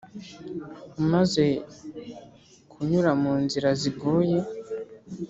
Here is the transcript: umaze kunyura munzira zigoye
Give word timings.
umaze 1.01 1.45
kunyura 2.71 3.11
munzira 3.21 3.69
zigoye 3.79 4.37